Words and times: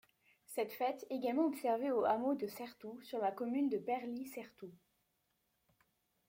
Cette 0.47 0.71
fête 0.71 1.05
également 1.11 1.45
observée 1.45 1.91
au 1.91 2.05
hameau 2.05 2.33
de 2.33 2.47
Certoux, 2.47 2.99
sur 3.03 3.19
la 3.19 3.31
commune 3.31 3.69
de 3.69 3.77
Perly-Certoux. 3.77 4.73